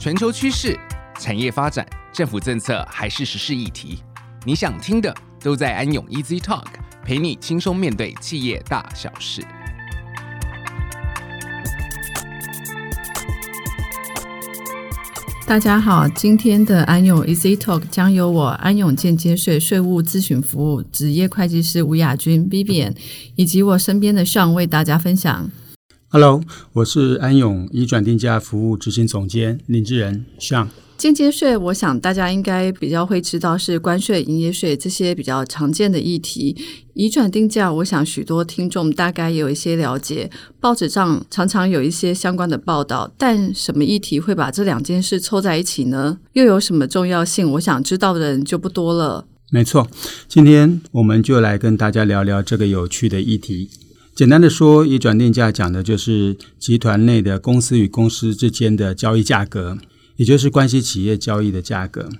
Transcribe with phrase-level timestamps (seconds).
[0.00, 0.74] 全球趋势、
[1.18, 3.98] 产业发展、政府政策还是时事议题，
[4.46, 6.64] 你想听的都在安永 Easy Talk，
[7.04, 9.42] 陪你轻松面对企业大小事。
[15.46, 22.96] 大家好，今天的安永 Easy Talk 将由我安永间接税税务咨询服务职业会计师吴雅君 Vivian
[23.36, 25.50] 以及我身边的 Sean 为大家分享。
[26.12, 26.42] Hello，
[26.72, 30.66] 我是安永移转定价服务执行总监林志仁 Sean。
[30.98, 36.56] 间接税，我想大家应该比较会知道是关税、营业税这些比较常见的议题。
[36.94, 43.08] 移转定价，我想许多听众大概有一些了解，报纸上常常有一些相关的报道。
[43.16, 46.18] 但什么议题会把这两件事凑在一起呢？
[46.32, 47.52] 又有什么重要性？
[47.52, 49.26] 我想知道的人就不多了。
[49.52, 49.86] 没错，
[50.26, 53.70] 今天我们就来跟大家聊聊这个有趣的议题。
[54.20, 59.78] 简单的说，以转定价讲的就是集团内的公司与公司之间的交易价格。
[60.16, 62.10] 也就是关系企业交易的价格，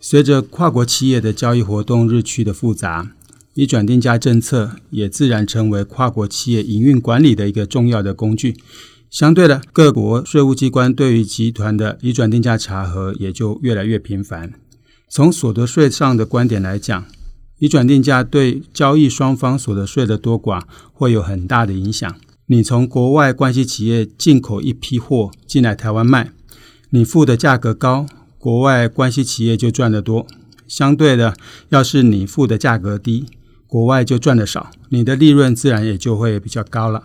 [0.00, 3.10] 随着跨国企业的交易活动日趋的复杂，
[3.52, 8.56] 以转定价政策也自然成为跨国企业营运管理的一个重要的工具。
[9.10, 14.54] 相对的，各国税务机关对于集团的以转定价查核也就越来越频繁。
[15.10, 17.04] 从所得税上的观点来讲，
[17.60, 22.14] 移转定价对交易双方所得税的多寡会有很大的影响。
[22.46, 26.32] 你从国外关系企业进口一批货进来台湾卖。
[26.88, 28.06] 你付的价格高，
[28.38, 30.26] 国外关系企业就赚得多；
[30.66, 31.36] 相对的，
[31.68, 33.26] 要是你付的价格低，
[33.68, 37.04] 国外就赚得少，你的利润自然也就会比较高了。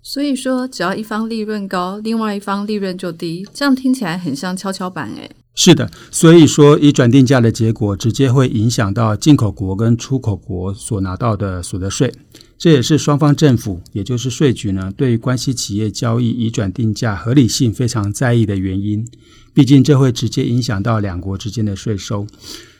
[0.00, 5.32] 所以说，只要一方利润高，另外一方利润就低，这样听起来很像跷跷板诶。
[5.58, 12.12] 是的，所以说以转定价的结果直接会影响到进口国跟出口国所拿到的所得税。
[12.58, 19.06] 这也是双方政府，也就是税局呢，对于关系企业交易以转定价合理性非常在意的原因。
[19.54, 22.26] 毕竟这会直接影响到两国之间的税收。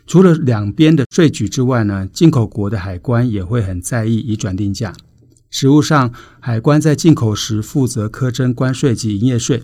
[0.07, 4.93] 除了两边的税局之外呢，进口国的海关也会很在意以转定价。
[5.51, 9.63] 实务上，海关在进口时负责苛征关税及营业税。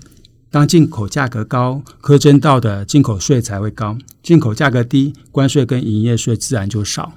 [0.52, 7.14] 当进口价格高，苛征到的进口税才会高；进口价格低，关税跟营业税自然就少。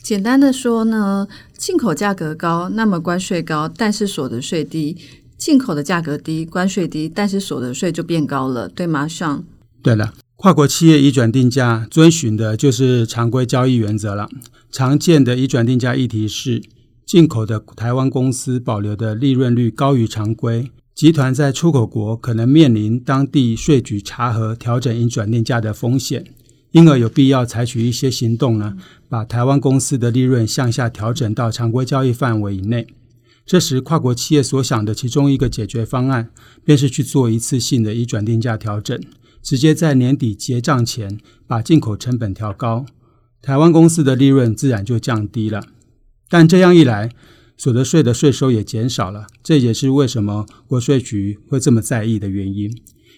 [0.00, 1.26] 简单的说呢，
[1.58, 4.96] 进口价格高，那么关税高，但是所得税低；
[5.36, 9.42] 进口的价格低，关税低，但是所得税就变高了，对吗？Sean？
[9.82, 14.28] 对了，跨国企业移转定价遵循的就是常规交易原则了。
[14.70, 16.62] 常见的移转定价议题是，
[17.04, 20.70] 进口的台湾公司保留的利润率高于常规，
[21.00, 26.26] 集团在出口国可能面临当地税局查核调整移转定价的风险。
[26.72, 28.76] 因而有必要采取一些行动呢，
[29.08, 32.86] 把台湾公司的利润向下调整到常规交易范围以内。
[33.46, 36.28] 这时，跨国企业所想的其中一个解决方案，
[36.66, 39.00] 便是去做一次性的移转定价调整，
[39.42, 42.84] 直接在年底结账前把进口成本调高，
[43.40, 45.62] 台湾公司的利润自然就降低了。
[46.28, 47.08] 但这样一来，
[47.60, 52.74] 所得税的税收也减少了，这也是为什么国税局会这么在意的原因。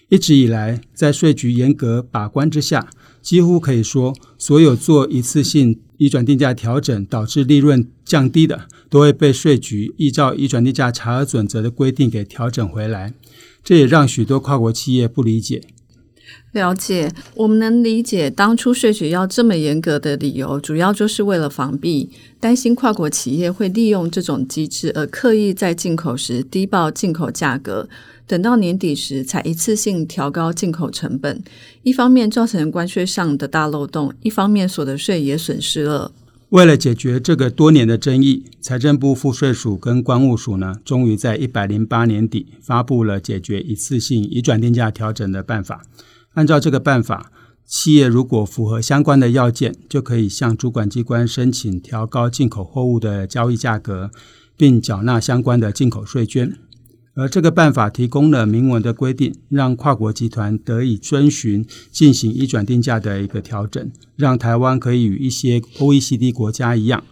[0.09, 2.89] 一直以来，在税局严格把关之下，
[3.21, 13.13] 几乎可以说，所有做一次性移转定价调整导致利润降低的，都会被税局依照移转定价查核准则的规定给调整回来。
[13.63, 15.61] 这也让许多跨国企业不理解。
[16.53, 27.89] 了解，我们能理解当初税局要这么严格的理由，主要就是为了防避担心跨国企业会利用这种机制而刻意在进口时低报进口价格。
[28.25, 31.43] 等到年底时才一次性调高进口成本，
[31.81, 36.11] 一方面造成关税上的大漏洞，一方面所得税也损失了。
[36.49, 45.81] 为了解决这个多年的争议，财政部赋税署跟关务署呢，终于在一百零八年底发布了解决一次性移转定价调整的办法。
[46.33, 47.31] 按照这个办法，
[47.65, 54.11] 企业如果符合相关的要件，就可以向主管机关申请调高进口货物的交易价格，
[54.57, 56.57] 并缴纳相关的进口税捐。
[57.15, 67.03] 而这个办法提供了明文的规定，让跨国集团得以遵循进行移转定价的一个调整，让台湾可以与一些 OECD 国家一样，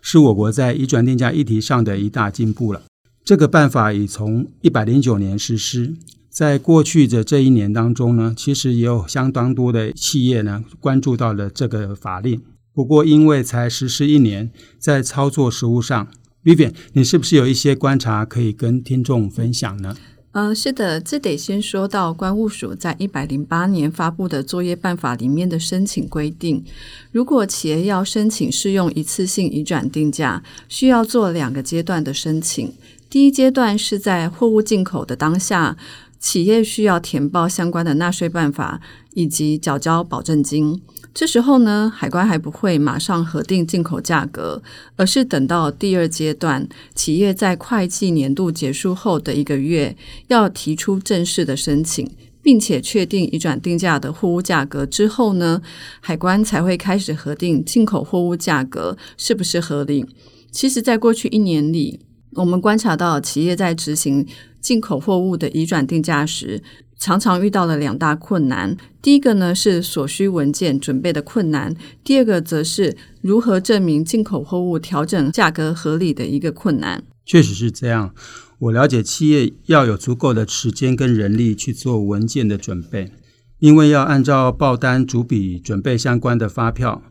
[0.00, 2.82] 是我国在移转定价议题上的一大进步了。
[3.22, 5.94] 这个办法已从一百零九年实施，
[6.30, 12.40] 在过去的这一年当中呢，其实也有相当多的企业呢关注到了这个法令。
[12.72, 16.08] 不过因为才实施一年，在操作实务上
[16.44, 19.96] ，Vivian，你是不是有一些观察可以跟听众分享呢？
[20.32, 26.64] 嗯、呃，是的，这得先说到关务署在一百零八年发布的作业办法里面的申请规定，
[27.10, 32.72] 如果企业要申请适用一次性移转定价，需要做两个阶段的申请。
[33.10, 35.76] 第一阶段是在货物进口的当下，
[36.20, 38.80] 企业需要填报相关的纳税办法
[39.14, 40.80] 以及缴交保证金。
[41.12, 44.62] 这时候呢，海关还不会马上核定进口价格，
[44.94, 49.96] 而是等到第二阶段，企业在会计年度结束后的一个月，
[50.28, 52.08] 要提出正式的申请，
[52.40, 55.60] 并且确定已转定价的货物价格之后呢，
[56.00, 60.06] 海关才会开始核定进口货物价格是不是合理。
[60.52, 62.00] 其实，在过去一年里，
[62.34, 64.26] 我们观察到企业在执行
[64.60, 66.62] 进口货物的移转定价时，
[66.98, 68.76] 常常遇到了两大困难。
[69.02, 71.74] 第一个呢是所需文件准备的困难，
[72.04, 77.02] 第二个则是如何证明进口货物调整价格合理的一个困难。
[77.24, 78.14] 确实是这样。
[78.58, 83.10] 我了解企业要有足够的时间跟人力去做文件的准备，
[83.58, 87.02] 因为要按照报单逐笔准备相关的发票，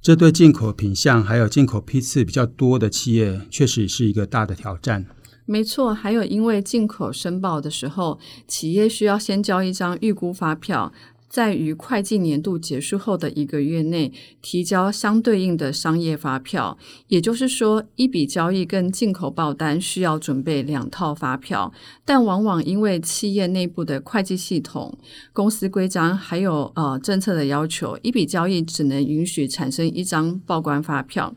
[0.00, 5.04] 这对进口品相还有进口批次比较多的企业，确实是一个大的挑战。
[5.44, 10.92] 没错，还有因为进口申报的时候，企业需要先交一张预估发票，
[11.28, 16.78] 在于会计年度结束后的一个月内提交相对应的商业发票。
[17.08, 21.72] 也就是说，一笔交易跟进口报单需要准备两套发票，
[22.04, 24.96] 但往往因为企业内部的会计系统、
[25.32, 31.34] 公司规章还有呃政策的要求，一笔交易只能允许产生一张报关发票。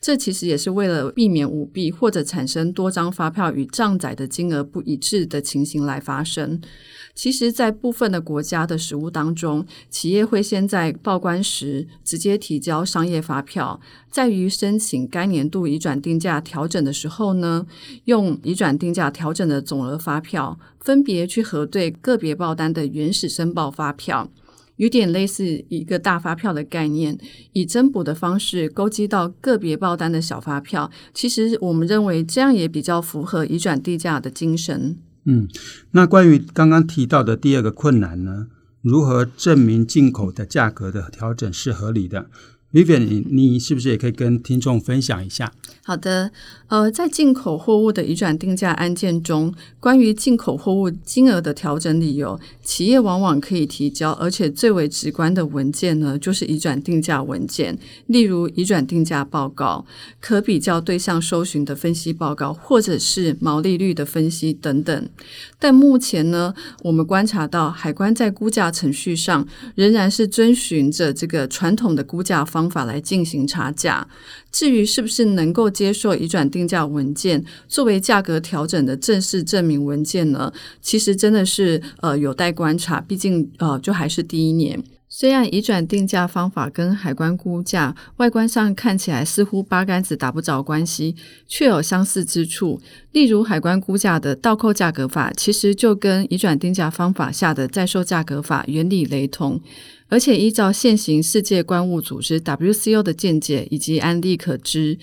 [0.00, 6.60] 这其实也是为了避免舞弊或者产生多张发票与账载的金额不一致的情形来发生。
[7.14, 13.78] 其实，在部分的国家的实务当中，企业会先在报关时直接提交商业发票，
[14.10, 17.66] 在于申请该年度移转定价调整的时候呢，
[18.06, 24.30] 用移转定价调整的总额发票，分别去核对个别报单的原始申报发票。
[24.76, 27.16] 有点类似一个大发票的概念，
[27.52, 30.90] 以增补的方式勾稽到个别报单的小发票。
[31.12, 34.96] 其实我们认为这样也比较符合移转定价的精神。
[35.24, 35.48] 嗯，
[35.92, 38.48] 那关于刚刚提到的第二个困难呢？
[38.82, 42.26] 如何证明进口的价格的调整是合理的
[42.72, 45.52] ？Vivian，你是不是也可以跟听众分享一下？
[45.84, 46.30] 好的，
[46.68, 57.76] 呃，在进口货物的移转定价案件中，关于进口货物金额的调整理由，企业往往可以提交，而且最为直观的文件呢，就是移转定价文件，
[58.06, 59.84] 例如移转定价报告、
[60.20, 65.08] 可比较对象搜寻的分析报告，或者是毛利率的分析等等。
[65.58, 66.54] 但目前呢，
[66.84, 74.06] 我们观察到海关在估价程序上仍然是遵循着这个传统的估价方方法来进行差价。
[74.52, 80.52] 至于是不是能够接受已转定价文件作为价格调整的正式证明文件呢？
[80.80, 84.82] 其实真的是呃有待观察，毕竟呃就还是第一年。
[85.14, 91.14] 虽然移转定价方法跟海关估价外观上看起来似乎八竿子打不着关系，
[91.46, 92.80] 却有相似之处。
[93.10, 99.60] 例如，海关估价的倒扣价格法，其实就跟移转定价方法下的在售价格法原理雷同。
[100.08, 104.98] 而且依照现行世界关务组织 WCO 的见解以及案例可知。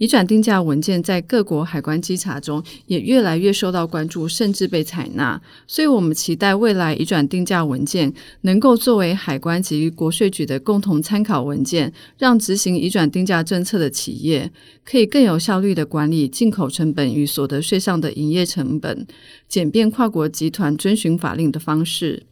[0.00, 5.38] 移转定价文件在各国海关稽查中也越来越受到关注，甚至被采纳。
[5.66, 8.10] 所以，我们期待未来移转定价文件
[8.40, 14.50] 能够作为海关及国税局的共同参考文件，让执行移转定价政策的企业
[14.86, 19.06] 可以更有效率地管理进口成本与所得税上的营业成本，
[19.46, 22.22] 简便跨国集团遵循法令的方式。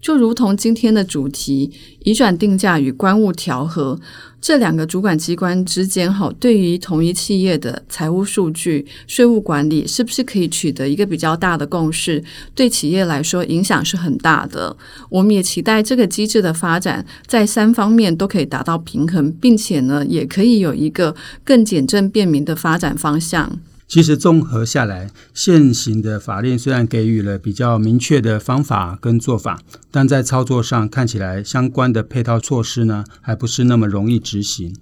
[0.00, 1.70] 就如同今天的主题，
[2.04, 3.98] 移转定价与关务调和
[4.40, 12.22] 这两个主管机关之间，哈，对于同一企业的财务数据、税务管理，是不是可以取得一个比较大的共识？
[12.54, 14.76] 对企业来说，影响是很大的。
[15.10, 23.58] 我们也期待这个机制的发展，在三方面都可以达到平衡，并且呢，也可以有一个更简政便民的发展方向。
[23.88, 34.76] 其实综合下来，现行的法令虽然给予了比较明确的方法跟做法，但在操作上看起来相关的配套措施呢，还不是那么容易执行。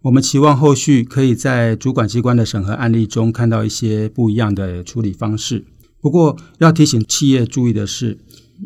[0.00, 5.66] 我们期望后续可以在主管机关的审核案例中看到一些不一样的处理方式。
[6.00, 8.16] 不过要提醒企业注意的是，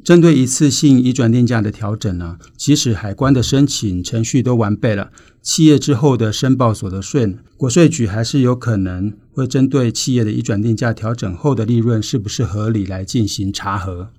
[0.04, 5.10] 针对一次性移转定价的调整呢，即使海关的申请程序都完备了，
[5.42, 14.11] 企业之后的申报所得税，国税局还是有可能会针对企业的移转定价调整后的利润是不是合理来进行查核。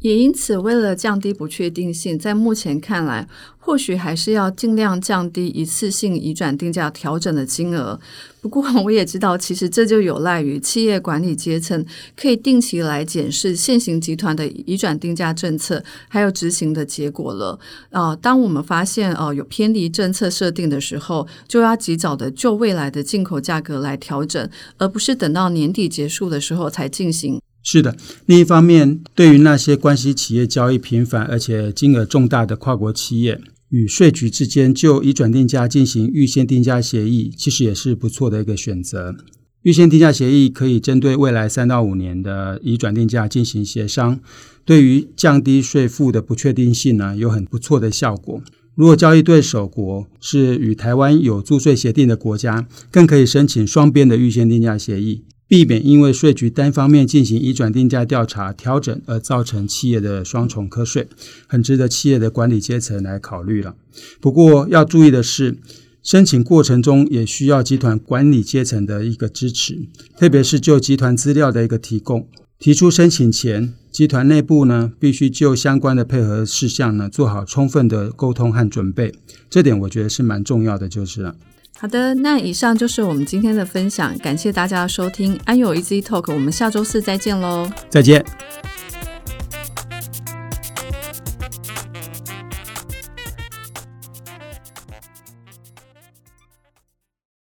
[0.00, 8.00] 也因此，为了降低不确定性，在目前看来，或许还是要尽量降低一次性移转定价调整的金额。
[8.40, 11.84] 不过，我也知道，其实这就有赖于企业管理阶层
[12.16, 17.60] 可以定期来检视现行集团的移转定价政策，还有执行的结果了。
[17.90, 27.38] 啊、呃，当我们发现哦、有偏离政策设定的时候，就要及早的就未来的进口价格来调整，而不是等到年底结束的时候才进行。
[27.62, 39.14] 是的，另一方面，对于那些关系企业交易频繁而且金额重大的跨国企业，与税局之间就已转定价进行预先定价协议，其实也是不错的一个选择。
[39.62, 44.18] 预先定价协议可以针对未来三到五年的已转定价进行协商，
[44.64, 48.42] 对于降低税负的不确定性呢，有很不错的效果。
[48.74, 55.24] 如果交易对手国是与台湾有租税协定的国家，更可以申请双边的预先定价协议。
[55.50, 61.08] 避免因为税局单方面进行移转定价调查调整而造成企业的双重课税，
[61.48, 63.74] 很值得企业的管理阶层来考虑了。
[64.20, 65.58] 不过要注意的是，
[66.04, 72.28] 申请过程中也需要集团管理阶层的一个支持，特别是就集团资料的一个提供。
[72.60, 79.12] 提出申请前，集团内部呢必须就相关的配合事项呢做好充分的沟通和准备，
[79.50, 81.34] 这点我觉得是蛮重要的，就是了。
[81.80, 88.22] 好的，那以上就是我们今天的分享，感谢大家的收听安有 Easy Talk，我们下周四再见喽，再见。